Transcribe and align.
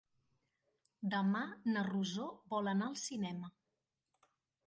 Demà 1.15 1.41
na 1.75 1.83
Rosó 1.89 2.25
vol 2.55 2.71
anar 2.73 2.87
al 2.93 2.97
cinema. 3.03 3.51